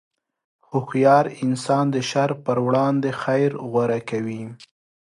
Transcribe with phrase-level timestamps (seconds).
[0.69, 4.43] هوښیار انسان د شر پر وړاندې خیر غوره کوي.